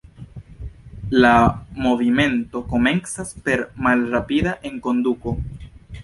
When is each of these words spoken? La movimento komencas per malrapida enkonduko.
La 1.23 1.33
movimento 1.83 2.61
komencas 2.71 3.33
per 3.49 3.61
malrapida 3.89 4.55
enkonduko. 4.71 5.35